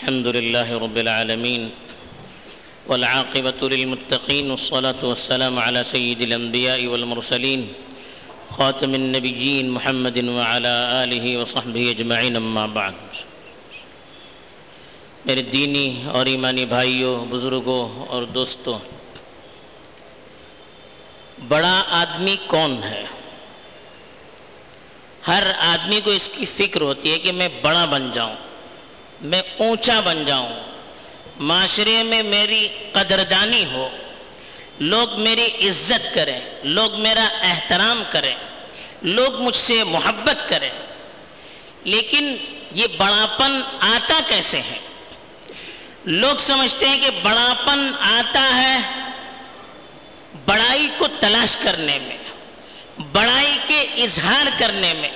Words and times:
الحمد 0.00 0.26
لله 0.26 0.78
رب 0.78 0.96
العالمين 0.96 1.70
والعاقبة 2.88 3.68
للمتقين 3.68 4.50
والصلاة 4.50 5.00
والسلام 5.02 5.58
على 5.58 5.84
سيد 5.84 6.20
الأنبياء 6.20 6.86
والمرسلين 6.86 7.72
خاتم 8.50 8.94
النبيين 8.94 9.70
محمد 9.70 10.18
وعلى 10.28 10.74
آله 11.04 11.26
وصحبه 11.40 11.84
أجمعين 11.92 12.36
أما 12.36 12.66
بعد. 12.66 12.92
میرے 15.26 15.42
دینی 15.42 16.02
اور 16.06 16.26
ایمانی 16.26 16.66
بھائیوں، 16.66 17.24
بزرگوں 17.30 18.06
اور 18.06 18.22
دوستوں، 18.22 18.78
بڑا 21.48 21.82
آدمی 21.88 22.36
کون 22.46 22.82
ہے؟ 22.82 23.04
ہر 25.28 25.52
آدمی 25.58 26.00
کو 26.04 26.10
اس 26.10 26.28
کی 26.28 26.44
فکر 26.44 26.80
ہوتی 26.80 27.12
ہے 27.12 27.18
کہ 27.18 27.32
میں 27.32 27.48
بڑا 27.62 27.84
بن 27.84 28.10
جاؤں۔ 28.14 28.49
میں 29.20 29.42
اونچا 29.58 30.00
بن 30.00 30.24
جاؤں۔ 30.26 30.48
معاشرے 31.36 32.02
میں 32.02 32.22
میری 32.22 32.68
قدردانی 32.92 33.64
ہو۔ 33.64 33.88
لوگ 34.80 35.20
میری 35.20 35.68
عزت 35.68 36.14
کریں۔ 36.14 36.40
لوگ 36.62 37.00
میرا 37.00 37.28
احترام 37.42 38.02
کریں۔ 38.10 38.34
لوگ 39.02 39.42
مجھ 39.42 39.56
سے 39.56 39.84
محبت 39.84 40.48
کریں۔ 40.48 40.70
لیکن 41.84 42.36
یہ 42.72 42.86
بڑاپن 42.86 43.60
آتا 43.80 44.20
کیسے 44.28 44.58
ہے؟ 44.58 44.78
لوگ 46.04 46.36
سمجھتے 46.36 46.88
ہیں 46.88 47.00
کہ 47.00 47.10
بڑاپن 47.22 47.92
آتا 48.00 48.50
ہے 48.54 48.78
بڑائی 50.44 50.88
کو 50.98 51.06
تلاش 51.20 51.56
کرنے 51.56 51.98
میں، 52.02 52.18
بڑائی 53.12 53.58
کے 53.66 53.80
اظہار 53.80 54.46
کرنے 54.58 54.94
میں۔ 54.94 55.10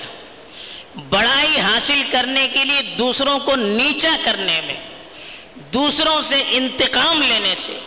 بڑائی 1.08 1.53
حاصل 1.64 2.02
کرنے 2.10 2.48
کے 2.52 2.64
لیے 2.64 2.82
دوسروں 2.82 3.38
کو 3.38 3.56
نیچا 3.56 4.16
کرنے 4.24 4.60
میں، 4.66 4.80
دوسروں 5.72 6.20
سے 6.20 6.42
انتقام 6.48 7.22
لینے 7.22 7.54
سے، 7.54 7.78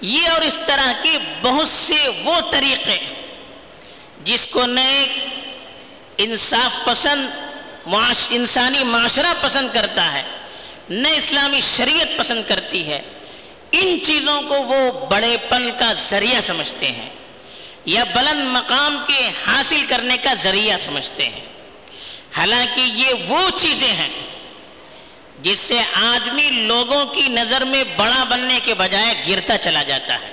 یہ 0.00 0.28
اور 0.28 0.40
اس 0.40 0.58
طرح 0.66 0.92
کے 1.02 1.18
بہت 1.42 1.68
سے 1.68 2.08
وہ 2.24 2.40
طریقے 2.50 2.98
جس 4.24 4.46
کو 4.46 4.66
نئے 4.66 5.06
انصاف 6.16 6.84
پسند، 6.84 7.28
معاش، 7.86 8.26
انسانی 8.30 8.84
معاشرہ 8.84 9.34
پسند 9.40 9.68
کرتا 9.74 10.12
ہے 10.12 10.22
نہ 10.90 11.08
اسلامی 11.08 11.60
شریعت 11.76 12.18
پسند 12.18 12.42
کرتی 12.48 12.86
ہے۔ 12.86 13.02
ان 13.72 13.98
چیزوں 14.02 14.42
کو 14.42 14.54
وہ 14.54 15.06
بڑے 15.06 15.36
پن 15.48 15.70
کا 15.78 15.92
ذریعہ 15.92 16.40
سمجھتے 16.40 16.86
ہیں 16.86 17.08
یا 17.84 18.04
بلند 18.04 18.46
مقام 18.46 18.98
کے 19.06 19.30
حاصل 19.46 19.82
کرنے 19.88 20.16
کا 20.16 20.34
ذریعہ 20.34 20.76
سمجھتے 20.80 21.28
ہیں۔ 21.28 21.44
حالانکہ 22.36 22.80
یہ 22.80 23.14
وہ 23.28 23.50
چیزیں 23.56 23.92
ہیں 23.92 24.08
جس 25.42 25.58
سے 25.58 25.78
آدمی 25.94 26.48
لوگوں 26.50 27.04
کی 27.06 27.28
نظر 27.28 27.64
میں 27.64 27.84
بڑا 27.96 28.24
بننے 28.24 28.58
کے 28.64 28.74
بجائے 28.74 29.14
گرتا 29.28 29.56
چلا 29.58 29.82
جاتا 29.82 30.14
ہے، 30.14 30.32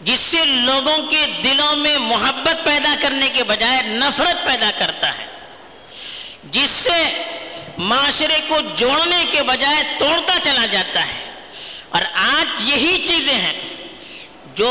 جس 0.00 0.20
سے 0.20 0.44
لوگوں 0.44 0.96
کے 1.10 1.24
دلوں 1.44 1.76
میں 1.76 1.98
محبت 1.98 2.64
پیدا 2.64 2.94
کرنے 3.00 3.28
کے 3.28 3.44
بجائے 3.44 3.82
نفرت 3.82 4.44
پیدا 4.44 4.70
کرتا 4.78 5.18
ہے، 5.18 5.26
جس 6.50 6.70
سے 6.70 7.02
معاشرے 7.78 8.38
کو 8.48 8.60
جوڑنے 8.76 9.24
کے 9.30 9.42
بجائے 9.42 9.82
توڑتا 9.98 10.38
چلا 10.42 10.66
جاتا 10.66 11.06
ہے۔ 11.06 11.20
اور 11.88 12.02
آج 12.14 12.68
یہی 12.68 13.04
چیزیں 13.06 13.34
ہیں 13.34 13.58
جو 14.54 14.70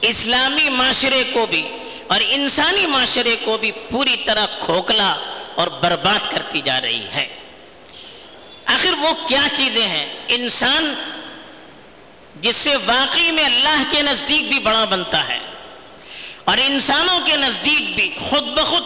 اسلامی 0.00 0.68
معاشرے 0.68 1.22
کو 1.32 1.46
بھی 1.46 1.68
اور 2.06 2.20
انسانی 2.28 2.86
معاشرے 2.86 3.36
کو 3.44 3.58
بھی 3.58 3.70
پوری 3.72 4.16
طرح 4.16 4.46
کھوکھلا 4.60 5.16
اور 5.54 5.66
برباد 5.66 6.30
کرتی 6.30 6.60
جا 6.64 6.80
رہی 6.80 7.06
ہے۔ 7.14 7.28
آخر 8.64 8.92
وہ 8.98 9.28
کیا 9.28 9.42
چیزیں 9.56 9.86
ہیں؟ 9.86 10.06
انسان 10.28 10.94
جس 12.40 12.56
سے 12.56 12.76
واقعی 12.76 13.30
میں 13.30 13.44
اللہ 13.44 13.82
کے 13.90 14.02
نزدیک 14.02 14.48
بھی 14.48 14.58
بڑا 14.58 14.84
بنتا 14.84 15.28
ہے 15.28 15.38
اور 16.44 16.58
انسانوں 16.66 17.20
کے 17.24 17.36
نزدیک 17.36 17.94
بھی 17.94 18.14
خود 18.28 18.42
بخود 18.42 18.82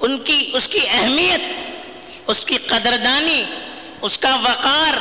ان 0.00 0.18
کی، 0.18 0.50
اس 0.54 0.68
کی 0.68 0.78
اہمیت، 0.88 1.70
اس 2.26 2.44
کی 2.44 2.56
قدردانی، 2.56 3.44
اس 4.00 4.18
کا 4.18 4.36
وقار، 4.36 4.98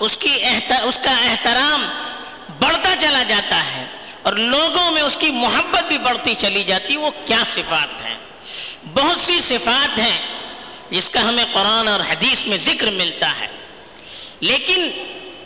اس 0.00 0.16
کی 0.16 0.44
اس 0.84 0.98
کا 1.04 1.10
احترام 1.10 1.88
بڑھتا 2.60 2.94
چلا 3.00 3.22
جاتا 3.22 3.64
ہے۔ 3.64 3.86
اور 4.22 4.32
لوگوں 4.32 4.90
میں 4.90 5.02
اس 5.02 5.16
کی 5.20 5.30
محبت 5.30 5.84
بھی 5.84 5.98
بڑھتی 5.98 6.34
چلی 6.34 6.64
جاتی، 6.64 6.96
وہ 6.96 7.10
کیا 7.26 7.42
صفات 7.46 8.04
ہیں؟ 8.04 8.16
بہت 8.94 9.18
سی 9.18 9.40
صفات 9.40 9.98
ہیں 9.98 10.18
جس 10.90 11.10
کا 11.10 11.28
ہمیں 11.28 11.44
قرآن 11.52 11.88
اور 11.88 12.00
حدیث 12.00 12.46
میں 12.46 12.58
ذکر 12.58 12.90
ملتا 12.90 13.40
ہے۔ 13.40 13.48
لیکن 14.40 14.90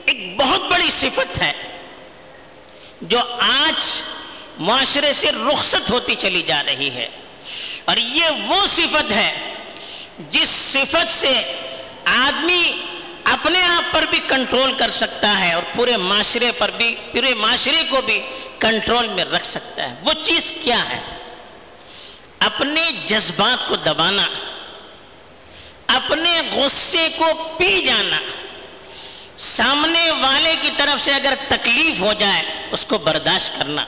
ایک 0.07 0.37
بہت 0.37 0.61
بڑی 0.61 0.91
صفت 0.91 1.39
ہے 1.39 1.53
جو 3.01 3.19
آج 3.41 3.85
معاشرے 4.59 5.13
سے 5.13 5.31
رخصت 5.33 5.91
ہوتی 5.91 6.15
چلی 6.15 6.43
جا 6.43 6.63
رہی 6.67 6.91
ہے۔ 6.91 7.09
اور 7.85 7.97
یہ 7.97 8.25
وہ 8.47 8.67
صفت 8.67 9.13
ہے 9.13 9.55
جس 10.19 10.49
صفت 10.49 11.11
سے 11.11 11.57
آدمی 12.05 12.73
اپنے 13.25 13.63
آپ 13.63 13.93
پر 13.93 14.03
بھی 14.11 14.19
کنٹرول 14.27 14.73
کر 14.73 14.91
سکتا 14.91 15.41
ہے 15.41 15.53
اور 15.53 15.63
پورے 15.75 15.97
معاشرے 15.97 16.53
پر 16.53 16.71
بھی، 16.71 16.97
پورے 17.13 17.35
معاشرے 17.35 17.83
کو 17.91 18.01
بھی 18.01 18.23
کنٹرول 18.59 19.09
میں 19.09 19.25
رکھ 19.25 19.47
سکتا 19.47 19.91
ہے۔ 19.91 19.95
وہ 20.03 20.13
چیز 20.23 20.53
کیا 20.63 20.89
ہے؟ 20.89 21.01
اپنے 22.39 22.91
جذبات 23.07 23.69
کو 23.69 23.77
دبانا، 23.77 24.27
اپنے 25.87 26.41
غصے 26.53 27.09
کو 27.17 27.55
پی 27.59 27.83
جانا۔ 27.83 28.19
سامنے 29.37 30.11
والے 30.11 30.55
کی 30.63 30.71
طرف 30.77 31.01
سے 31.01 31.15
اگر 31.15 31.35
تکلیف 31.49 32.01
ہو 32.01 32.13
جائے، 32.13 32.43
اس 32.71 32.87
کو 32.87 32.99
برداشت 32.99 33.59
کرنا۔ 33.59 33.85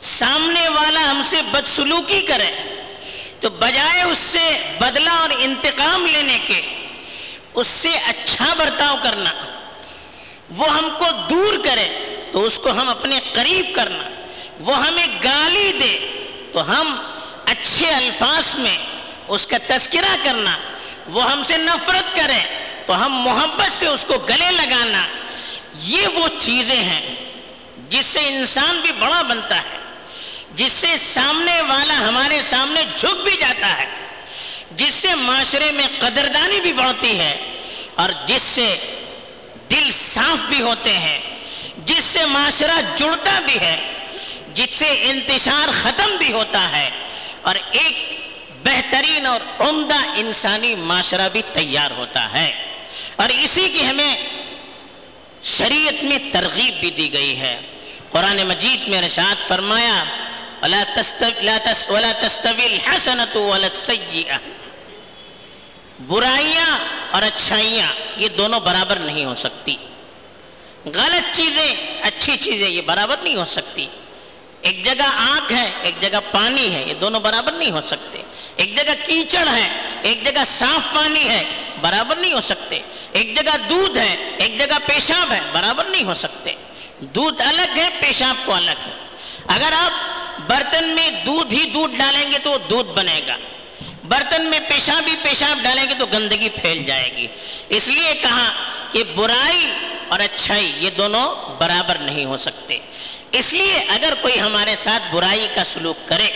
سامنے 0.00 0.68
والا 0.68 1.10
ہم 1.10 1.22
سے 1.24 1.36
بدسلوکی 1.50 2.20
کرے، 2.20 2.50
تو 3.40 3.50
بجائے 3.50 4.02
اس 4.02 4.18
سے 4.18 4.58
بدلہ 4.80 5.10
اور 5.10 5.30
انتقام 5.38 6.06
لینے 6.06 6.38
کے 6.38 6.73
اس 7.54 7.66
سے 7.66 7.90
اچھا 8.06 8.52
برتاؤ 8.58 8.96
کرنا، 9.02 9.32
وہ 10.50 10.68
ہم 10.68 10.88
کو 10.98 11.06
دور 11.30 11.54
کرے 11.64 11.88
تو 12.32 12.42
اس 12.42 12.58
کو 12.58 12.70
ہم 12.70 12.88
اپنے 12.88 13.18
قریب 13.32 13.74
کرنا، 13.74 14.08
وہ 14.60 14.76
ہمیں 14.76 15.06
گالی 15.24 15.72
دے 15.80 15.96
تو 16.52 16.68
ہم 16.70 16.94
اچھے 17.46 17.88
الفاظ 17.88 18.54
میں 18.54 18.76
اس 19.28 19.46
کا 19.46 19.56
تذکرہ 19.66 20.14
کرنا، 20.22 20.56
وہ 21.06 21.30
ہم 21.30 21.42
سے 21.42 21.56
نفرت 21.56 22.14
کرے 22.16 22.40
تو 22.86 23.04
ہم 23.04 23.12
محبت 23.18 23.72
سے 23.72 23.86
اس 23.86 24.04
کو 24.08 24.18
گلے 24.28 24.50
لگانا، 24.50 25.06
یہ 25.84 26.06
وہ 26.14 26.28
چیزیں 26.38 26.82
ہیں 26.82 27.14
جس 27.88 28.06
سے 28.06 28.20
انسان 28.28 28.80
بھی 28.82 28.92
بڑا 28.92 29.22
بنتا 29.22 29.56
ہے، 29.56 29.78
جس 30.54 30.72
سے 30.72 30.96
سامنے 30.96 31.60
والا 31.68 31.98
ہمارے 31.98 32.40
سامنے 32.42 32.82
جھک 32.96 33.22
بھی 33.24 33.36
جاتا 33.40 33.76
ہے۔ 33.78 33.86
جس 34.76 34.94
سے 34.94 35.14
معاشرے 35.14 35.72
میں 35.72 35.86
قدردانی 35.98 36.60
بھی 36.60 36.72
بڑھتی 36.72 37.18
ہے 37.18 37.56
اور 37.94 38.10
جس 38.26 38.42
سے 38.42 38.76
دل 39.70 39.90
صاف 39.90 40.48
بھی 40.48 40.62
ہوتے 40.62 40.98
ہیں، 40.98 41.18
جس 41.76 42.04
سے 42.04 42.26
معاشرہ 42.26 42.80
جڑتا 42.96 43.38
بھی 43.38 43.60
ہے، 43.60 43.76
جس 44.54 44.74
سے 44.74 44.86
انتشار 44.86 45.68
ختم 45.82 46.16
بھی 46.16 46.32
ہوتا 46.32 46.76
ہے 46.76 46.90
اور 47.42 47.54
ایک 47.70 48.20
بہترین 48.64 49.26
اور 49.26 49.40
عمدہ 49.58 50.08
انسانی 50.16 50.74
معاشرہ 50.74 51.28
بھی 51.28 51.42
تیار 51.52 51.90
ہوتا 51.90 52.32
ہے۔ 52.32 52.52
اور 53.16 53.28
اسی 53.28 53.68
کی 53.68 53.86
ہمیں 53.86 54.16
شریعت 55.42 56.04
میں 56.04 56.18
ترغیب 56.32 56.74
بھی 56.80 56.90
دی 56.90 57.12
گئی 57.12 57.40
ہے۔ 57.40 57.60
قرآن 58.10 58.36
مجید 58.36 58.88
میں 58.88 59.02
رشاد 59.02 59.48
فرمایا، 59.48 60.04
وَلَا 60.62 62.12
تَسْتَوِي 62.12 62.64
الْحَسَنَةُ 62.64 63.36
وَلَا 63.36 63.66
السَّيِّئَةُ 63.66 64.63
برائیاں 66.06 66.78
اور 67.10 67.22
اچھائیاں، 67.22 67.86
یہ 68.16 68.28
دونوں 68.28 68.60
برابر 68.60 68.96
نہیں 68.96 69.24
ہو 69.24 69.34
سکتی۔ 69.34 69.76
غلط 70.94 71.36
چیزیں، 71.36 71.74
اچھی 72.02 72.36
چیزیں، 72.36 72.68
یہ 72.68 72.82
برابر 72.82 73.16
نہیں 73.22 73.36
ہو 73.36 73.44
سکتی۔ 73.44 73.88
ایک 74.62 74.84
جگہ 74.84 75.02
آنکھ 75.02 75.52
ہے، 75.52 75.70
ایک 75.82 76.00
جگہ 76.00 76.18
پانی 76.32 76.74
ہے، 76.74 76.84
یہ 76.86 76.94
دونوں 76.94 77.20
برابر 77.20 77.52
نہیں 77.52 77.70
ہو 77.70 77.80
سکتے۔ 77.80 78.22
ایک 78.56 78.76
جگہ 78.76 78.92
کیچڑ 79.06 79.48
ہے، 79.48 79.68
ایک 80.02 80.24
جگہ 80.24 80.44
صاف 80.46 80.94
پانی 80.94 81.28
ہے، 81.28 81.44
برابر 81.80 82.16
نہیں 82.16 82.32
ہو 82.32 82.40
سکتے۔ 82.40 82.80
ایک 83.12 83.36
جگہ 83.36 83.56
دودھ 83.70 83.98
ہے، 83.98 84.16
ایک 84.38 84.58
جگہ 84.58 84.78
پیشاب 84.86 85.32
ہے، 85.32 85.40
برابر 85.52 85.84
نہیں 85.84 86.04
ہو 86.04 86.14
سکتے۔ 86.14 86.54
دودھ 87.00 87.42
الگ 87.42 87.76
ہے، 87.76 87.88
پیشاب 88.00 88.34
کو 88.44 88.54
الگ 88.54 88.70
ہے۔ 88.70 88.92
اگر 89.46 89.72
آپ 89.72 89.92
برتن 90.50 90.88
میں 90.88 91.10
دودھ 91.10 91.54
ہی 91.54 91.64
دودھ 91.64 91.96
ڈالیں 91.96 92.32
گے 92.32 92.38
تو 92.38 92.50
وہ 92.50 92.58
دودھ 92.58 92.88
بنے 92.88 93.20
گا۔ 93.26 93.36
برتن 94.04 94.44
میں 94.44 94.58
پیشاب 94.68 95.06
ہی 95.06 95.14
پیشاب 95.22 95.62
ڈالیں 95.62 95.84
گے 95.88 95.94
تو 95.98 96.06
گندگی 96.06 96.48
پھیل 96.48 96.84
جائے 96.84 97.10
گی۔ 97.16 97.26
اس 97.68 97.88
لیے 97.88 98.14
کہا 98.14 98.52
کہ 98.92 99.04
برائی 99.04 99.72
اور 100.08 100.20
اچھائی 100.20 100.72
یہ 100.78 100.90
دونوں 100.90 101.34
برابر 101.58 101.98
نہیں 101.98 102.24
ہو 102.24 102.36
سکتے۔ 102.36 102.78
اس 103.32 103.52
لیے 103.52 103.84
اگر 103.88 104.14
کوئی 104.20 104.40
ہمارے 104.40 104.76
ساتھ 104.76 105.14
برائی 105.14 105.48
کا 105.54 105.64
سلوک 105.64 106.08
کرے، 106.08 106.28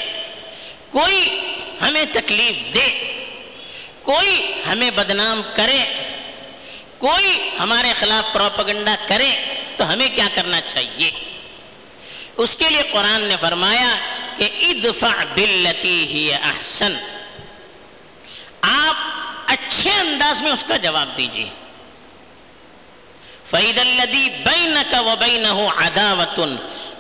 کوئی 0.91 1.41
ہمیں 1.81 2.05
تکلیف 2.13 2.75
دے، 2.75 2.89
کوئی 4.03 4.53
ہمیں 4.73 4.91
بدنام 4.91 5.43
کرے، 5.55 5.85
کوئی 6.99 7.51
ہمارے 7.59 7.93
خلاف 7.99 8.33
پروپگنڈا 8.33 8.97
کرے، 9.07 9.35
تو 9.77 9.93
ہمیں 9.93 10.09
کیا 10.15 10.29
کرنا 10.35 10.61
چاہیے؟ 10.61 11.11
اس 12.37 12.57
کے 12.57 12.71
لیے 12.71 12.83
قرآن 12.93 13.21
نے 13.21 13.37
فرمایا 13.41 13.97
کہ 14.37 14.49
ادفع 14.61 15.25
باللتی 15.35 16.07
ہی 16.07 16.33
احسن۔ 16.33 16.95
آپ 18.61 18.97
اچھے 19.47 19.91
انداز 19.91 20.41
میں 20.41 20.53
اس 20.53 20.65
کا 20.69 20.77
جواب 20.77 21.17
دیجیے 21.17 21.49
فعید 23.45 23.79
الدی 23.79 24.29
بین 24.29 24.79
کا 24.91 25.01
وبین 25.01 25.47
عداوتن 25.77 26.57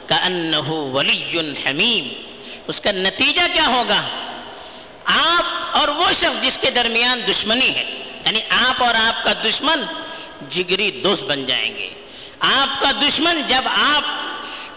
کا 0.06 0.16
انہ 0.16 0.70
ولی 0.70 1.54
حمیم 1.66 2.32
اس 2.66 2.80
کا 2.80 2.92
نتیجہ 2.92 3.40
کیا 3.52 3.66
ہوگا؟ 3.66 4.08
آپ 5.04 5.76
اور 5.76 5.88
وہ 5.88 6.12
شخص 6.12 6.42
جس 6.42 6.58
کے 6.58 6.70
درمیان 6.70 7.20
دشمنی 7.30 7.74
ہے 7.74 7.84
یعنی 8.26 8.40
آپ 8.50 8.84
اور 8.84 8.94
آپ 8.94 9.24
کا 9.24 9.32
دشمن 9.32 9.82
جگری 10.48 10.90
دوست 10.90 11.24
بن 11.24 11.46
جائیں 11.46 11.76
گے۔ 11.76 11.90
آپ 12.40 12.80
کا 12.80 12.90
دشمن 12.92 13.42
جب 13.46 13.62
آپ 13.64 14.02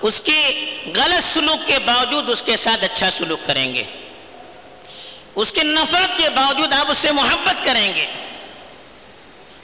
اس 0.01 0.21
کے 0.21 0.65
غلط 0.95 1.23
سلوک 1.23 1.67
کے 1.67 1.79
باوجود 1.79 2.29
اس 2.29 2.43
کے 2.43 2.57
ساتھ 2.57 2.83
اچھا 2.83 3.11
سلوک 3.11 3.39
کریں 3.45 3.75
گے۔ 3.75 3.83
اس 5.35 5.51
کے 5.51 5.63
نفرت 5.63 6.17
کے 6.17 6.29
باوجود 6.29 6.73
آپ 6.73 6.91
اس 6.91 6.97
سے 6.97 7.11
محبت 7.11 7.65
کریں 7.65 7.95
گے۔ 7.95 8.05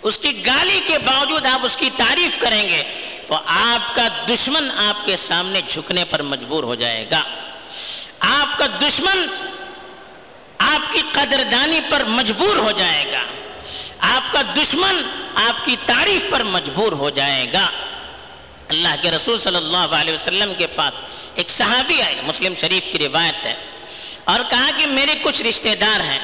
اس 0.01 0.19
کی 0.19 0.45
گالی 0.45 0.81
کے 0.87 0.99
باوجود 0.99 1.45
آپ 1.45 1.59
اس 1.63 1.77
کی 1.77 1.89
تعریف 1.97 2.41
کریں 2.41 2.69
گے۔ 2.69 2.83
تو 3.27 3.35
آپ 3.45 3.95
کا 3.95 4.07
دشمن 4.29 4.71
آپ 4.77 5.05
کے 5.05 5.17
سامنے 5.17 5.61
جھکنے 5.67 6.05
پر 6.05 6.21
مجبور 6.21 6.63
ہو 6.63 6.75
جائے 6.75 7.05
گا۔ 7.11 7.23
آپ 8.19 8.59
کا 8.59 8.65
دشمن 8.81 9.27
آپ 10.57 10.93
کی 10.93 11.01
قدردانی 11.11 11.79
پر 11.89 12.03
مجبور 12.03 12.57
ہو 12.57 12.71
جائے 12.71 13.11
گا۔ 13.11 13.23
آپ 13.99 14.33
کا 14.33 14.41
دشمن 14.41 15.01
آپ 15.35 15.65
کی 15.65 15.75
تعریف 15.85 16.25
پر 16.29 16.43
مجبور 16.43 16.91
ہو 16.91 17.09
جائے 17.09 17.53
گا۔ 17.53 17.69
اللہ 18.67 18.95
کے 19.01 19.11
رسول 19.11 19.39
صلی 19.39 19.55
اللہ 19.55 19.77
علیہ 19.77 20.13
وسلم 20.13 20.53
کے 20.57 20.67
پاس 20.67 20.93
ایک 21.35 21.49
صحابی 21.49 22.01
آئے، 22.01 22.15
مسلم 22.23 22.55
شریف 22.55 22.85
کی 22.91 22.99
روایت 22.99 23.45
ہے۔ 23.45 23.55
اور 24.27 24.39
کہا 24.49 24.69
کہ 24.77 24.85
میرے 24.85 25.15
کچھ 25.21 25.41
رشتہ 25.41 25.75
دار 25.81 25.99
ہیں۔ 25.99 26.19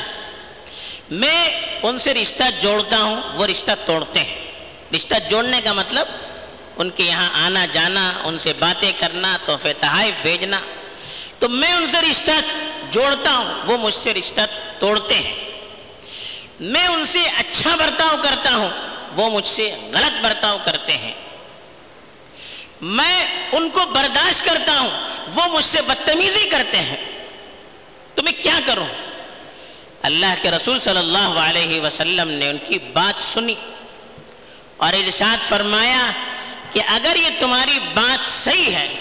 میں 1.10 1.50
ان 1.84 2.00
سے 2.00 2.14
رشتہ 2.14 2.44
جوڑتا 2.60 2.98
ہوں، 2.98 3.22
وہ 3.34 3.46
رشتہ 3.46 3.72
توڑتے 3.86 4.20
ہیں۔ 4.20 4.52
رشتہ 4.96 5.16
جوڑنے 5.30 5.62
کا 5.62 5.74
مطلب 5.74 6.08
ان 6.78 6.90
کے 6.90 7.04
یہاں 7.04 7.46
آنا 7.46 7.66
جانا، 7.66 8.14
ان 8.24 8.38
سے 8.38 8.54
باتیں 8.60 8.92
کرنا، 9.00 9.38
تحفے 9.46 9.74
تحائف 9.74 10.22
بھیجنا۔ 10.22 10.60
تو 11.40 11.50
میں 11.50 11.74
ان 11.74 11.88
سے 11.88 11.98
رشتہ 12.12 12.32
جوڑتا 12.90 13.32
ہوں، 13.32 13.54
وہ 13.66 13.78
مجھ 13.78 13.94
سے 13.94 14.14
رشتہ 14.14 14.42
توڑتے 14.80 15.16
ہیں۔ 15.16 15.36
میں 16.60 16.88
ان 16.88 17.06
سے 17.06 17.20
اچھا 17.38 17.76
برتاؤ 17.76 18.16
کرتا 18.24 18.56
ہوں، 18.56 18.70
وہ 19.16 19.30
مجھ 19.30 19.48
سے 19.48 19.76
غلط 19.94 20.24
برتاؤ 20.24 20.58
کرتے 20.66 20.98
ہیں۔ 20.98 21.14
میں 22.82 23.48
ان 23.52 23.70
کو 23.70 23.80
برداشت 23.86 24.46
کرتا 24.46 24.80
ہوں، 24.80 24.90
وہ 25.36 25.48
مجھ 25.48 25.66
سے 25.66 25.82
بدتمیزی 25.82 26.50
کرتے 26.50 26.78
ہیں۔ 26.78 27.13
تو 28.16 28.24
میں 28.24 28.32
کیا 28.32 28.60
کروں؟ 28.66 28.88
اللہ 30.02 30.36
کے 30.42 30.52
رسول 30.52 30.80
صلی 30.80 30.98
اللہ 30.98 31.40
علیہ 31.40 31.82
وسلم 31.82 32.30
نے 32.30 32.50
ان 32.50 32.58
کی 32.58 32.80
بات 32.80 33.22
سنی 33.22 33.56
اور 34.78 34.94
ارشاد 34.94 35.50
فرمایا 35.50 36.12
کہ 36.72 36.82
اگر 36.88 37.16
یہ 37.16 37.28
تمہاری 37.40 37.80
بات 37.94 38.26
صحیح 38.26 38.72
ہے 38.72 38.94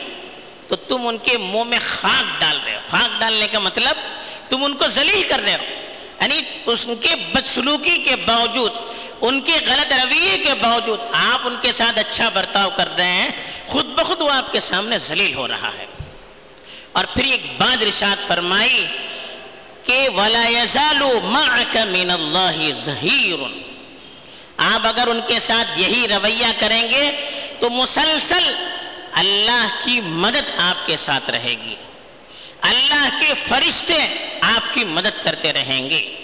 تو 0.69 0.77
تم 0.77 1.07
ان 1.07 1.19
کے 1.19 1.39
منہ 1.39 1.65
میں 1.65 1.79
خاک 1.87 2.41
ڈال 2.41 2.59
رہے 2.65 2.75
ہو۔ 2.75 2.81
خاک 2.89 3.21
ڈالنے 3.21 3.47
کا 3.47 3.59
مطلب 3.59 3.97
تم 4.49 4.65
ان 4.65 4.75
کو 4.75 4.89
ذلیل 4.89 5.23
کر 5.29 5.41
رہے 5.41 5.55
ہو۔ 5.55 5.83
یعنی 6.21 6.41
اس 6.67 6.87
کے 7.01 7.17
بدسلوکی 7.17 7.99
کے 7.99 8.17
باوجود، 8.17 8.73
ان 9.21 9.41
کے 9.41 9.53
غلط 9.67 9.93
رویے 9.93 10.39
کے 10.39 10.55
باوجود 10.55 11.01
آپ 11.13 11.41
ان 11.45 11.57
کے 11.63 11.73
ساتھ 11.73 11.99
اچھا 11.99 12.29
برتاؤ 12.29 12.71
کر 12.77 12.97
رہے 12.97 13.13
ہیں۔ 13.13 13.31
خود 13.67 13.87
بخود 13.87 14.21
وہ 14.21 14.31
آپ 14.31 14.53
کے 14.53 14.61
سامنے 14.61 14.99
ذلیل 14.99 15.35
ہو 15.35 15.49
رہا 15.49 15.71
ہے۔ 15.79 15.87
اور 16.93 17.05
پھر 17.05 17.25
ایک 17.25 17.59
بات 17.59 17.83
رشاد 17.83 18.27
فرمائی 18.27 18.87
کہ 19.85 20.09
ولا 20.17 20.49
يزال 20.49 21.03
معك 21.23 21.77
من 21.77 22.11
اللہ 22.11 22.73
ظہیر 22.73 23.59
آپ 24.57 24.87
اگر 24.87 25.07
ان 25.07 25.21
کے 25.27 25.39
ساتھ 25.39 25.81
یہی 25.81 26.09
رویہ 26.09 26.47
کریں 26.59 26.91
گے 26.91 27.11
تو 27.61 27.71
مسلسل 27.71 28.55
اللہ 29.13 29.67
کی 29.85 30.01
مدد 30.01 30.59
آپ 30.59 30.87
کے 30.87 30.97
ساتھ 30.97 31.31
رہے 31.31 31.55
گی۔ 31.65 31.75
اللہ 32.61 33.09
کے 33.21 33.33
فرشتے 33.49 34.29
آپ 34.41 34.75
کی 34.75 34.85
مدد 34.85 35.25
کرتے 35.25 35.53
رہیں 35.53 35.91
گے۔ 35.91 36.15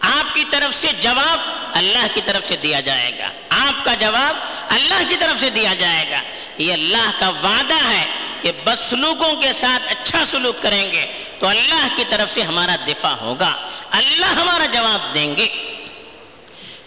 آپ 0.00 0.34
کی 0.34 0.44
طرف 0.50 0.74
سے 0.74 0.88
جواب 1.00 1.40
اللہ 1.72 2.06
کی 2.14 2.20
طرف 2.24 2.48
سے 2.48 2.56
دیا 2.56 2.80
جائے 2.80 3.18
گا۔ 3.18 3.28
آپ 3.48 3.84
کا 3.84 3.94
جواب 3.94 4.36
اللہ 4.68 5.02
کی 5.08 5.16
طرف 5.16 5.40
سے 5.40 5.50
دیا 5.50 5.74
جائے 5.74 6.10
گا۔ 6.10 6.22
یہ 6.58 6.72
اللہ 6.72 7.10
کا 7.18 7.28
وعدہ 7.28 7.90
ہے۔ 7.90 8.04
کہ 8.42 8.52
بد 8.64 8.78
سلوکوں 8.78 9.32
کے 9.32 9.52
ساتھ 9.52 9.92
اچھا 9.92 10.24
سلوک 10.24 10.62
کریں 10.62 10.92
گے 10.92 11.06
تو 11.38 11.46
اللہ 11.46 11.88
کی 11.96 12.04
طرف 12.08 12.30
سے 12.30 12.42
ہمارا 12.42 12.76
دفاع 12.88 13.12
ہوگا۔ 13.12 13.68
اللہ 13.90 14.26
ہمارا 14.26 14.66
جواب 14.66 15.14
دیں 15.14 15.36
گے۔ 15.36 15.48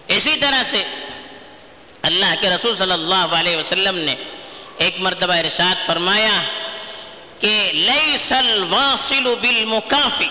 اسی 0.08 0.36
طرح 0.42 0.64
سے 0.64 0.84
اللہ 2.02 2.36
کے 2.42 2.50
رسول 2.50 2.76
صلی 2.76 2.92
اللہ 2.92 3.16
علیہ 3.16 3.58
وسلم 3.58 3.98
نے 3.98 4.16
ایک 4.78 4.96
مرتبہ 5.00 5.34
ارشاد 5.34 5.86
فرمایا 5.86 6.44
کہ 7.40 7.72
لیس 7.74 8.32
الواصل 8.32 9.36
بالمکافی۔ 9.42 10.28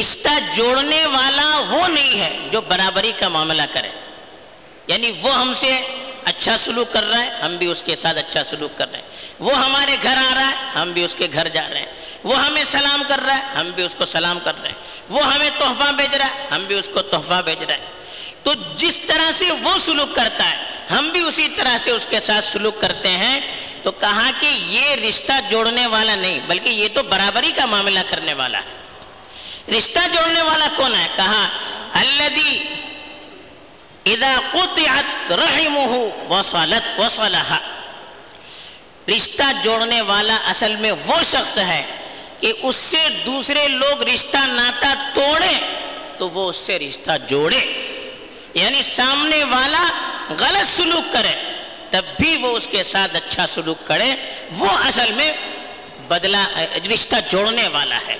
رشتہ 0.00 0.28
جوڑنے 0.54 1.06
والا 1.06 1.64
وہ 1.68 1.88
نہیں 1.88 2.20
ہے 2.20 2.36
جو 2.50 2.60
برابری 2.60 3.12
کا 3.18 3.28
معاملہ 3.28 3.62
کرے۔ 3.72 3.88
یعنی 4.86 5.10
وہ 5.22 5.34
ہم 5.34 5.54
سے 5.54 5.80
اچھا 6.30 6.56
سلوک 6.56 6.92
کر 6.92 7.04
رہا 7.04 7.24
ہے، 7.24 7.30
ہم 7.42 7.56
بھی 7.56 7.66
اس 7.66 7.82
کے 7.82 7.96
ساتھ 7.96 8.18
اچھا 8.18 8.44
سلوک 8.44 8.78
کر 8.78 8.90
رہے 8.90 8.98
ہیں۔ 8.98 9.08
وہ 9.38 9.54
ہمارے 9.54 9.96
گھر 10.02 10.16
آ 10.16 10.34
رہا 10.34 10.48
ہے، 10.48 10.78
ہم 10.78 10.92
بھی 10.92 11.04
اس 11.04 11.14
کے 11.18 11.28
گھر 11.32 11.48
جا 11.48 11.68
رہے 11.70 11.78
ہیں۔ 11.78 11.92
وہ 12.24 12.36
ہمیں 12.36 12.64
سلام 12.64 13.02
کر 13.08 13.20
رہا 13.26 13.36
ہے، 13.36 13.42
ہم 13.56 13.70
بھی 13.70 13.82
اس 13.82 13.94
کو 13.94 14.04
سلام 14.04 14.38
کر 14.38 14.52
رہے 14.62 14.68
ہیں۔ 14.68 14.76
وہ 15.08 15.22
ہمیں 15.22 15.50
تحفہ 15.58 15.92
بھیج 15.92 16.14
رہا 16.14 16.24
ہے، 16.24 16.46
ہم 16.50 16.64
بھی 16.64 16.74
اس 16.74 16.88
کو 16.94 17.02
تحفہ 17.02 17.42
بھیج 17.42 17.64
رہے 17.64 17.74
ہیں۔ 17.74 17.86
تو 18.42 18.52
جس 18.76 19.00
طرح 19.06 19.32
سے 19.32 19.50
وہ 19.50 19.78
سلوک 19.78 20.14
کرتا 20.14 20.50
ہے، 20.50 20.56
ہم 20.90 21.08
بھی 21.08 21.20
اسی 21.20 21.48
طرح 21.56 21.78
سے 21.78 21.90
اس 21.90 22.06
کے 22.10 22.20
ساتھ 22.20 22.44
سلوک 22.44 22.80
کرتے 22.80 23.08
ہیں۔ 23.08 23.40
تو 23.82 23.92
کہا 23.92 24.30
کہ 24.40 24.46
یہ 24.46 24.96
رشتہ 24.96 25.32
جوڑنے 25.50 25.86
والا 25.86 26.14
نہیں، 26.14 26.40
بلکہ 26.46 26.68
یہ 26.68 26.88
تو 26.94 27.02
برابری 27.02 27.52
کا 27.56 27.66
معاملہ 27.66 28.00
کرنے 28.08 28.34
والا 28.34 28.58
ہے۔ 28.58 28.80
رشتہ 29.78 29.98
جوڑنے 30.12 30.42
والا 30.42 30.68
کون 30.76 30.94
ہے؟ 30.94 31.06
کہا 31.16 31.48
الذي 31.92 32.58
اذا 34.04 34.38
قطعت 34.52 35.32
رحمه 35.32 35.96
وصلت 36.28 37.00
وصلها۔ 37.00 37.58
رشتہ 39.08 39.42
جوڑنے 39.62 40.02
والا 40.02 40.38
اصل 40.46 40.76
میں 40.76 40.92
وہ 41.06 41.22
شخص 41.22 41.58
ہے 41.58 41.82
کہ 42.40 42.52
اس 42.62 42.76
سے 42.76 43.08
دوسرے 43.26 43.68
لوگ 43.68 44.02
رشتہ 44.02 44.38
ناتا 44.46 44.94
توڑے 45.14 45.76
تو 46.18 46.30
وہ 46.30 46.48
اس 46.48 46.56
سے 46.56 46.78
رشتہ 46.78 47.10
جوڑے۔ 47.26 47.64
یعنی 48.54 48.82
سامنے 48.82 49.44
والا 49.44 49.88
غلط 50.38 50.66
سلوک 50.66 51.12
کرے، 51.12 51.50
تب 51.90 52.04
بھی 52.20 52.36
وہ 52.36 52.56
اس 52.56 52.68
کے 52.70 52.82
ساتھ 52.82 53.16
اچھا 53.16 53.46
سلوک 53.46 53.86
کرے۔ 53.86 54.14
وہ 54.52 54.68
اصل 54.70 55.12
میں 55.12 55.32
بدلہ، 56.08 56.58
رشتہ 56.94 57.16
جوڑنے 57.28 57.68
والا 57.68 57.98
ہے۔ 58.08 58.16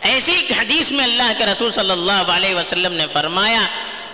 ایسی 0.00 0.32
ایک 0.32 0.52
حدیث 0.52 0.90
میں 0.90 1.04
اللہ 1.04 1.32
کے 1.38 1.46
رسول 1.46 1.70
صلی 1.70 1.90
اللہ 1.90 2.12
علیہ 2.12 2.54
وسلم 2.54 2.92
نے 2.92 3.06
فرمایا 3.12 3.60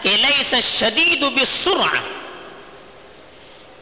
کہ 0.05 0.17
لیس 0.17 0.55
شدید 0.63 1.23
بالسرعہ 1.25 2.01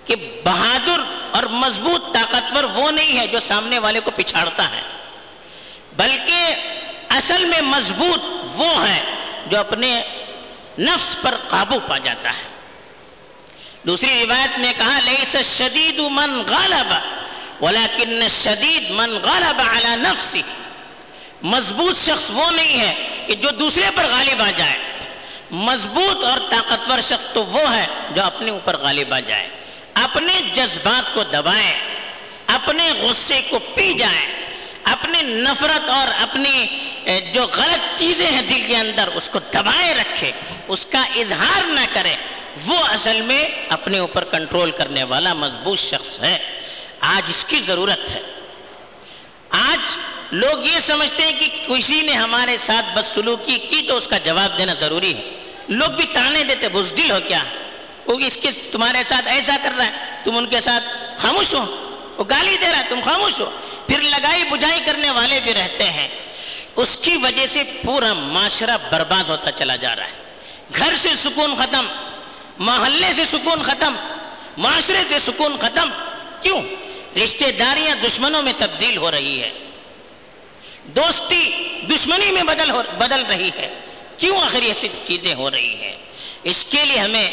کہ 0.07 0.15
بہادر 0.45 1.01
اور 1.31 1.45
مضبوط 1.45 2.13
طاقتور 2.15 2.65
وہ 2.65 2.91
نہیں 2.91 3.19
ہے 3.19 3.27
جو 3.27 3.41
سامنے 3.41 3.79
والے 3.79 4.01
کو 4.01 4.11
پچھاڑتا 4.17 4.71
ہے، 4.71 4.83
بلکہ 5.97 7.15
اصل 7.17 7.45
میں 7.45 7.61
مضبوط 7.63 8.21
وہ 8.57 8.87
ہے 8.89 9.01
جو 9.47 9.59
اپنے 9.61 9.91
نفس 10.79 11.17
پر 11.23 11.35
قابو 11.49 11.79
پا 11.87 11.99
جاتا 11.99 12.31
ہے۔ 12.31 12.49
دوسری 13.87 14.25
روایت 14.25 14.59
میں 14.59 14.73
کہا، 14.79 15.01
لیس 15.05 15.37
شدید 15.47 16.01
من 16.11 16.43
غالب 16.49 16.95
ولیکن 17.63 18.29
شدید 18.29 18.91
من 18.91 19.19
غالب 19.23 19.61
على 19.61 19.95
نفسی 19.97 20.43
مضبوط 21.43 21.97
شخص 21.97 22.31
وہ 22.31 22.51
نہیں 22.51 22.81
ہے 22.81 22.95
کہ 23.27 23.35
جو 23.35 23.51
دوسرے 23.51 23.91
پر 23.95 24.07
غالب 24.11 24.43
آ 24.43 24.51
جائے۔ 24.57 24.79
مضبوط 25.53 26.25
اور 26.25 26.39
طاقتور 26.51 27.01
شخص 27.01 27.25
تو 27.33 27.47
وہ 27.47 27.75
ہے 27.75 27.87
جو 28.11 28.23
اپنے 28.23 28.51
اوپر 28.51 28.79
غالب 28.79 29.15
آ 29.15 29.21
جائے، 29.21 29.49
اپنے 29.95 30.41
جذبات 30.53 31.15
کو 31.15 31.23
دبائے، 31.23 31.79
اپنے 32.47 32.91
غصے 32.91 33.41
کو 33.51 33.59
پی 33.59 33.95
جائے 33.95 34.27
اپنے 34.85 35.23
نفرت 35.23 35.91
اور 35.91 36.23
اپنی 36.23 36.67
جو 37.35 37.43
غلط 37.43 37.99
چیزیں 37.99 38.31
ہیں 38.31 38.43
دل 38.43 38.63
کے 38.67 38.77
اندر 38.77 39.09
اس 39.15 39.29
کو 39.29 39.39
دبائے 39.39 39.95
رکھے، 39.95 40.33
اس 40.69 40.87
کا 40.87 41.03
اظہار 41.17 41.63
نہ 41.63 41.81
کرے، 41.93 42.15
وہ 42.67 42.79
اصل 42.79 43.21
میں 43.21 43.49
اپنے 43.69 43.99
اوپر 43.99 44.25
کنٹرول 44.25 44.71
کرنے 44.71 45.05
والا 45.05 45.35
مضبوط 45.35 45.79
شخص 45.79 46.21
ہے۔ 46.21 46.61
آج 47.01 47.23
اس 47.31 47.45
کی 47.45 47.61
ضرورت 47.61 48.13
ہے۔ 48.13 48.23
آج 49.51 49.99
لوگ 50.31 50.65
یہ 50.65 50.81
سمجھتے 50.81 51.23
ہیں 51.23 51.33
کہ 51.33 51.47
کسی 51.67 52.03
نے 52.03 52.13
ہمارے 52.13 52.57
ساتھ 52.57 52.87
بدسلوکی 52.95 53.59
کی 53.59 53.83
تو 53.89 53.97
اس 53.97 54.09
کا 54.09 54.19
جواب 54.19 54.59
دینا 54.59 54.75
ضروری 54.75 55.15
ہے۔ 55.17 55.42
لوگ 55.69 55.91
بھی 55.91 56.05
تانے 56.05 56.45
دیتے 56.45 56.69
بزدل 56.69 57.11
ہو 57.11 57.17
کیا؟ 57.29 57.45
وہ 58.07 58.19
اس 58.19 58.37
کے 58.37 58.51
تمہارے 58.51 58.99
ساتھ 59.09 59.29
ایسا 59.29 59.57
کر 59.63 59.73
رہا 59.77 59.87
ہے، 59.87 59.91
تم 60.25 60.37
ان 60.37 60.47
کے 60.47 60.61
ساتھ 60.61 60.85
خاموش 61.19 61.55
ہو، 61.55 61.89
وہ 62.17 62.25
گالی 62.31 62.57
دے 62.57 62.67
رہا 62.73 62.79
ہے، 62.79 62.85
تم 62.89 63.01
خاموش 63.05 63.41
ہو۔ 63.41 63.51
پھر 63.89 64.01
لگائی 64.01 64.45
بجائی 64.45 64.81
کرنے 64.87 65.11
والے 65.11 65.41
بھی 65.41 65.55
رہتے 65.55 65.85
ہیں۔ 65.85 66.09
اس 66.77 66.97
کی 66.97 67.17
وجہ 67.17 67.47
سے 67.47 67.63
پورا 67.85 68.13
معاشرہ 68.13 68.77
برباد 68.91 69.29
ہوتا 69.29 69.53
چلا 69.53 69.77
جا 69.77 69.97
رہا 69.97 70.05
ہے۔ 70.05 70.35
گھر 70.77 70.97
سے 70.97 71.15
سکون 71.15 71.55
ختم، 71.59 71.87
محلے 72.59 73.13
سے 73.13 73.25
سکون 73.25 73.63
ختم، 73.63 73.95
معاشرے 74.57 75.03
سے 75.09 75.19
سکون 75.19 75.57
ختم۔ 75.57 75.89
کیوں؟ 76.41 76.63
رشتہ 77.25 77.51
داریاں 77.59 77.97
دشمنوں 77.97 78.43
میں 78.43 78.53
تبدیل 78.59 78.97
ہو 78.97 79.11
رہی 79.11 79.43
ہے۔ 79.43 79.53
دوستی 80.85 81.69
دشمنی 81.91 82.33
میں 82.33 82.43
بدل 82.43 82.71
ہو، 82.71 82.83
بدل 82.99 83.23
رہی 83.29 83.49
ہے۔ 83.49 83.81
کیوں 84.19 84.41
آخر 84.41 84.63
ایسی 84.63 84.89
چیزیں 85.05 85.35
ہو 85.35 85.51
رہی 85.51 85.75
ہیں؟ 85.75 85.97
اس 86.45 86.65
کے 86.65 86.85
لیے 86.85 86.99
ہمیں 86.99 87.29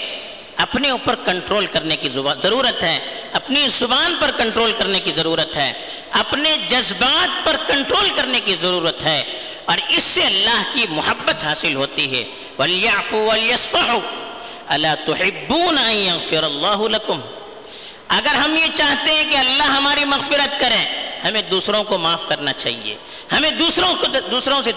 اپنے 0.57 0.89
اوپر 0.89 1.15
کنٹرول 1.15 1.65
کرنے 1.65 1.95
کی 1.95 2.09
ضرورت 2.09 2.83
ہے، 2.83 2.99
اپنی 3.33 3.67
زبان 3.67 4.15
پر 4.19 4.31
کنٹرول 4.37 4.71
کرنے 4.71 4.99
کی 4.99 5.11
ضرورت 5.11 5.57
ہے، 5.57 5.73
اپنے 6.11 6.55
جذبات 6.67 7.45
پر 7.45 7.57
کنٹرول 7.67 8.09
کرنے 8.15 8.39
کی 8.39 8.55
ضرورت 8.55 9.05
ہے، 9.05 9.23
اور 9.65 9.77
اس 9.89 10.03
سے 10.03 10.23
اللہ 10.23 10.63
کی 10.73 10.85
محبت 10.89 11.43
حاصل 11.43 11.75
ہوتی 11.75 12.05
ہے۔ 12.11 12.23
وَلْيَعْفُوا 12.59 13.33
وَلْيَصْفَحُوا 13.33 14.75
أَلَا 14.75 14.95
تُحِبُّونَ 15.05 15.79
أَن 15.79 15.95
يَغْفِرَ 15.95 16.43
اللَّهُ 16.45 16.89
لَكُمْ؟ 16.89 17.19
اگر 18.09 18.35
ہم 18.35 18.55
یہ 18.55 18.75
چاہتے 18.75 19.13
ہیں 19.13 19.23
کہ 19.31 19.37
اللہ 19.37 19.63
ہماری 19.63 20.05
مغفرت 20.05 20.59
کریں 20.59 21.08
ہمیں 21.23 21.41
دوسروں 21.41 21.83
کو 21.83 21.97
معاف 21.97 22.27
کرنا 22.27 22.53
چاہیے۔ 22.53 22.97
ہمیں 23.31 23.51
دوسروں 23.51 23.95
کو 23.95 24.05
دوسروں 24.31 24.61
سے 24.61 24.71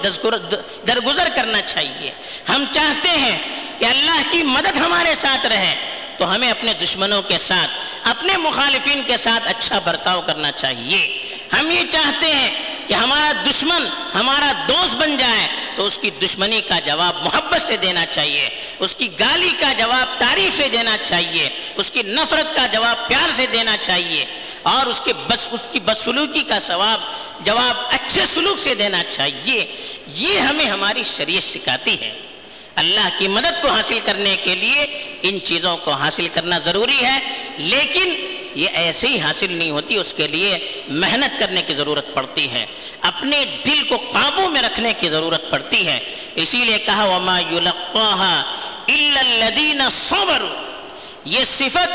درگزر 0.86 1.28
کرنا 1.36 1.62
چاہیے۔ 1.62 2.10
ہم 2.48 2.64
چاہتے 2.72 3.08
ہیں 3.08 3.38
کہ 3.78 3.84
اللہ 3.84 4.22
کی 4.30 4.42
مدد 4.42 4.76
ہمارے 4.76 5.14
ساتھ 5.14 5.46
رہے۔ 5.46 5.74
تو 6.18 6.34
ہمیں 6.34 6.50
اپنے 6.50 6.74
دشمنوں 6.74 7.22
کے 7.22 7.38
ساتھ، 7.38 7.70
اپنے 8.08 8.36
مخالفین 8.36 9.02
کے 9.06 9.16
ساتھ 9.16 9.48
اچھا 9.48 9.78
برتاؤ 9.78 10.20
کرنا 10.20 10.52
چاہیے۔ 10.52 11.22
ہم 11.58 11.70
یہ 11.70 11.82
چاہتے 11.90 12.26
ہیں 12.26 12.71
کہ 12.86 12.94
ہمارا 12.94 13.32
دشمن 13.50 13.86
ہمارا 14.14 14.52
دوست 14.68 14.94
بن 14.94 15.16
جائے، 15.16 15.46
تو 15.76 15.86
اس 15.86 15.98
کی 15.98 16.10
دشمنی 16.22 16.60
کا 16.60 16.78
جواب 16.78 17.22
محبت 17.22 17.62
سے 17.62 17.76
دینا 17.76 18.04
چاہیے، 18.06 18.48
اس 18.78 18.96
کی 18.96 19.08
گالی 19.20 19.52
کا 19.60 19.72
جواب 19.72 20.18
تعریف 20.18 20.56
سے 20.56 20.68
دینا 20.68 20.96
چاہیے، 21.04 21.48
اس 21.76 21.90
کی 21.90 22.02
نفرت 22.02 22.54
کا 22.56 22.66
جواب 22.66 23.06
پیار 23.08 23.30
سے 23.36 23.46
دینا 23.52 23.76
چاہیے، 23.76 24.24
اور 24.62 24.86
اس 24.86 25.00
کے 25.00 25.12
بس، 25.28 25.48
اس 25.52 25.66
کی 25.72 25.80
بدسلوکی 25.80 26.42
کا 26.42 26.58
ثواب 26.60 27.00
جواب 27.44 27.76
اچھے 27.90 28.26
سلوک 28.26 28.58
سے 28.58 28.74
دینا 28.74 29.02
چاہیے۔ 29.08 29.64
یہ 30.06 30.38
ہمیں 30.38 30.64
ہماری 30.64 31.02
شریعت 31.02 31.44
سکھاتی 31.44 32.00
ہے۔ 32.00 32.12
اللہ 32.76 33.08
کی 33.18 33.28
مدد 33.28 33.62
کو 33.62 33.68
حاصل 33.68 33.98
کرنے 34.04 34.36
کے 34.44 34.54
لیے 34.54 34.82
ان 35.22 35.38
چیزوں 35.44 35.76
کو 35.76 35.92
حاصل 35.92 36.28
کرنا 36.28 36.58
ضروری 36.58 37.04
ہے، 37.04 37.18
لیکن 37.58 38.14
یہ 38.54 38.68
ایسے 38.72 39.06
ہی 39.06 39.20
حاصل 39.20 39.52
نہیں 39.52 39.70
ہوتی، 39.70 39.96
اس 39.96 40.14
کے 40.14 40.28
لیے 40.28 40.82
محنت 40.88 41.38
کرنے 41.38 41.62
کی 41.62 41.74
ضرورت 41.74 42.14
پڑتی 42.14 42.50
ہے۔ 42.50 42.66
اپنے 43.00 43.44
دل 43.66 43.82
کو 43.88 43.96
قابو 43.96 44.48
میں 44.48 44.62
رکھنے 44.62 44.92
کی 44.92 45.10
ضرورت 45.10 45.50
پڑتی 45.50 45.86
ہے۔ 45.86 45.98
اسی 46.34 46.56
لیے 46.56 46.78
کہا، 46.78 47.04
وما 47.04 47.38
الا 48.88 49.20
الذين 49.20 49.90
صبروا۔ 49.90 50.62
یہ 51.24 51.44
صفت 51.44 51.88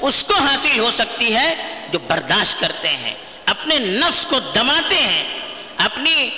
اس 0.00 0.24
کو 0.24 0.34
حاصل 0.34 0.78
ہو 0.78 0.90
سکتی 0.90 1.34
ہے 1.34 1.54
جو 1.92 1.98
برداشت 1.98 2.60
کرتے 2.60 2.88
ہیں۔ 2.88 3.14
اپنے 3.46 3.78
نفس 3.78 4.26
کو 4.26 4.38
دماتے 4.38 4.94
ہیں، 4.94 5.38
اپنی 5.76 6.30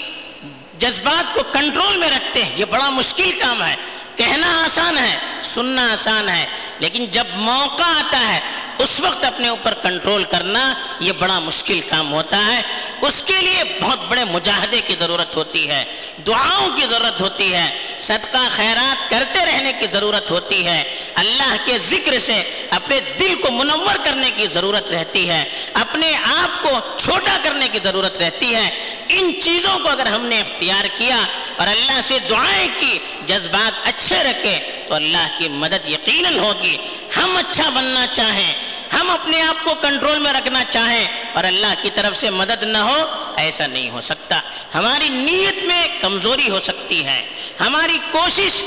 جذبات 0.79 1.35
کو 1.35 1.41
کنٹرول 1.53 1.97
میں 1.97 2.09
رکھتے 2.09 2.45
ہیں۔ 2.45 2.50
یہ 2.57 2.65
بڑا 2.65 2.91
مشکل 2.91 3.31
کام 3.41 3.65
ہے۔ 3.65 3.75
کہنا 4.17 4.65
آسان 4.65 4.99
ہے، 4.99 5.17
سننا 5.43 5.93
آسان 5.93 6.29
ہے، 6.29 6.47
لیکن 6.79 7.07
جب 7.07 7.25
موقع 7.35 7.83
آتا 7.83 8.35
ہے 8.35 8.41
اس 8.82 9.00
وقت 9.00 9.25
اپنے 9.25 9.49
اوپر 9.49 9.75
کنٹرول 9.75 10.25
کرنا 10.25 10.75
یہ 11.00 11.12
بڑا 11.12 11.38
مشکل 11.38 11.80
کام 11.80 12.12
ہوتا 12.12 12.46
ہے۔ 12.46 12.62
اس 13.00 13.22
کے 13.22 13.40
لیے 13.40 13.62
بہت 13.80 13.99
بڑے 14.08 14.25
مجاہدے 14.25 14.80
کی 14.87 14.94
ضرورت 14.99 15.37
ہوتی 15.37 15.68
ہے، 15.70 15.84
دعاؤں 16.26 16.76
کی 16.76 16.82
ضرورت 16.90 17.22
ہوتی 17.22 17.54
ہے، 17.54 17.96
صدقہ 17.99 18.49
خیرات 18.50 19.10
کرتے 19.10 19.44
رہنے 19.46 19.72
کی 19.80 19.87
ضرورت 19.87 20.30
ہوتی 20.30 20.66
ہے۔ 20.66 20.96
اللہ 21.14 21.56
کے 21.64 21.78
ذکر 21.78 22.18
سے 22.18 22.66
اپنے 22.70 23.00
دل 23.20 23.34
کو 23.42 23.52
منور 23.52 23.96
کرنے 24.04 24.30
کی 24.37 24.46
ضرورت 24.46 24.90
رہتی 24.90 25.28
ہے، 25.30 25.44
اپنے 25.75 26.16
آپ 26.25 26.62
کو 26.62 26.78
چھوٹا 26.96 27.37
کرنے 27.42 27.68
کی 27.68 27.78
ضرورت 27.84 28.18
رہتی 28.18 28.54
ہے۔ 28.54 28.96
ان 29.08 29.32
چیزوں 29.40 29.78
کو 29.78 29.88
اگر 29.88 30.06
ہم 30.06 30.26
نے 30.26 30.40
اختیار 30.40 30.84
کیا 30.99 31.18
اور 31.56 31.66
اللہ 31.68 32.00
سے 32.00 32.18
دعائیں 32.30 32.68
کی، 32.80 32.99
جذبات 33.26 33.80
اچھے 33.84 34.22
رکھے، 34.25 34.58
تو 34.88 34.94
اللہ 34.94 35.28
کی 35.38 35.49
مدد 35.49 35.88
یقیناً 35.88 36.38
ہوگی۔ 36.38 36.76
ہم 37.16 37.37
اچھا 37.37 37.68
بننا 37.68 38.06
چاہیں 38.12 38.70
ہم 38.92 39.11
اپنے 39.11 39.40
آپ 39.42 39.64
کو 39.64 39.75
کنٹرول 39.80 40.18
میں 40.18 40.32
رکھنا 40.32 40.62
چاہیں 40.68 41.06
اور 41.32 41.44
اللہ 41.44 41.75
کی 41.82 41.90
طرف 41.94 42.16
سے 42.16 42.30
مدد 42.30 42.62
نہ 42.62 42.78
ہو، 42.78 42.99
ایسا 43.37 43.66
نہیں 43.66 43.90
ہو 43.90 44.00
سکتا۔ 44.00 44.40
ہماری 44.75 45.09
نیت 45.09 45.64
میں 45.64 45.87
کمزوری 46.00 46.49
ہو 46.50 46.61
سکتی 46.61 47.04
ہے۔ 47.04 47.23
ہماری 47.61 47.99
کوشش 48.11 48.62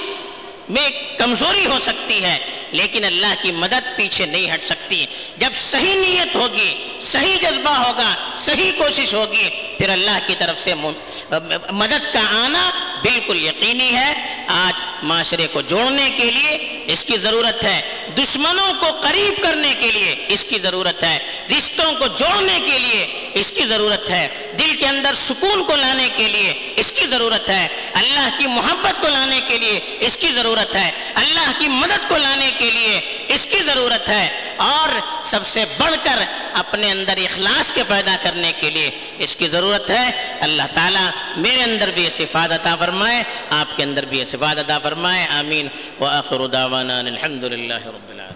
میں 0.70 0.90
کمزوری 1.18 1.66
ہو 1.66 1.80
سکتی 1.80 2.24
ہے، 2.24 2.38
لیکن 2.72 3.04
اللہ 3.06 3.34
کی 3.42 3.52
مدد 3.52 3.96
پیچھے 3.96 4.26
نہیں 4.26 4.54
ہٹ 4.54 4.66
سکتی۔ 4.66 5.06
جب 5.38 5.54
صحیح 5.56 5.96
نیت 5.96 6.36
ہوگی، 6.36 7.00
صحیح 7.02 7.38
جذبہ 7.42 7.76
ہوگا، 7.78 8.14
صحیح 8.38 8.72
کوشش 8.78 9.14
ہوگی، 9.14 9.50
پھر 9.78 9.90
اللہ 9.90 10.18
کی 10.28 10.36
طرف 10.40 10.64
سے 10.64 10.74
مدد 11.72 12.14
کا 12.14 12.24
آنا 12.44 12.70
بالکل 13.04 13.44
یقینی 13.44 13.96
ہے۔ 13.96 14.46
آج 14.48 14.84
معاشرے 15.04 15.48
کو 15.48 15.62
جوڑنے 15.62 16.10
کے 16.10 16.32
لیے 16.32 16.73
اس 16.88 17.06
کی 17.06 17.18
ضرورت 17.18 17.64
ہے۔ 17.64 18.08
دشمنوں 18.18 18.74
کو 18.80 18.86
قریب 19.02 19.44
کرنے 19.44 19.74
کے 19.80 19.92
لیے 19.92 20.16
اس 20.28 20.46
کی 20.46 20.60
ضرورت 20.60 21.04
ہے۔ 21.04 21.20
رشتوں 21.58 21.94
کو 21.94 22.08
جوڑنے 22.08 22.60
کے 22.66 22.80
لیے 22.80 23.30
اس 23.34 23.52
کی 23.52 23.66
ضرورت 23.66 24.10
ہے۔ 24.10 24.52
دل 24.60 24.76
کے 24.76 24.88
اندر 24.88 25.14
سکون 25.14 25.64
کو 25.64 25.76
لانے 25.76 26.10
کے 26.16 26.28
لیے 26.28 26.74
اس 26.76 26.92
کی 26.92 27.06
ضرورت 27.06 27.50
ہے۔ 27.50 27.68
اللہ 27.94 28.30
کی 28.38 28.48
محبت 28.48 28.93
کو 29.04 29.10
لانے 29.10 29.42
کے 29.48 29.58
لیے 29.58 29.98
اس 30.00 30.18
کی 30.18 30.32
ضرورت 30.32 30.76
ہے۔ 30.76 30.92
اللہ 31.16 31.52
کی 31.60 31.68
مدد 31.68 32.10
کو 32.10 32.18
لانے 32.18 32.52
کے 32.58 32.72
لیے 32.72 33.26
اس 33.28 33.46
کی 33.46 33.60
ضرورت 33.60 34.10
ہے۔ 34.10 34.54
اور 34.58 34.90
سب 35.24 35.46
سے 35.46 35.66
بڑھ 35.80 35.96
کر 36.04 36.22
اپنے 36.54 36.92
اندر 36.92 37.18
اخلاص 37.18 37.72
کے 37.72 37.84
پیدا 37.88 38.16
کرنے 38.24 38.52
کے 38.52 38.70
لیے 38.70 38.90
اس 39.18 39.36
کی 39.36 39.48
ضرورت 39.48 39.92
ہے۔ 39.92 40.38
اللہ 40.42 40.64
تعالیٰ 40.74 41.10
میرے 41.38 41.64
اندر 41.64 41.92
بھی 41.94 42.04
یہ 42.04 42.10
صفات 42.10 42.52
عطا 42.52 42.76
فرمائے، 42.76 43.24
آپ 43.50 43.78
کے 43.78 43.84
اندر 43.84 44.06
بھی 44.06 44.20
یہ 44.20 44.26
صفات 44.26 44.58
عطا 44.60 44.80
فرمائے۔ 44.80 45.28
آمین۔ 45.28 45.68
وآخر 46.00 46.48
دعوانا 46.48 47.00
الحمد 47.00 47.44
للہ 47.44 47.74
رب 47.74 48.10
العالمين 48.10 48.34